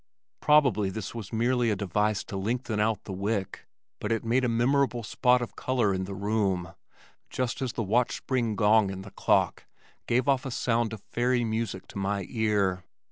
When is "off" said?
10.27-10.43